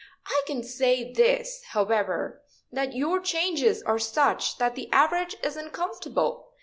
I 0.25 0.41
can 0.47 0.63
say 0.63 1.13
this, 1.13 1.61
however, 1.73 2.41
that 2.71 2.95
your 2.95 3.19
changes 3.19 3.83
are 3.83 3.99
such 3.99 4.57
that 4.57 4.73
the 4.73 4.91
average 4.91 5.35
is 5.43 5.55
uncomfortable. 5.55 6.53